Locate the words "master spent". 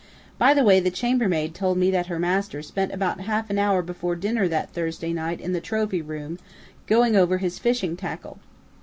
2.17-2.91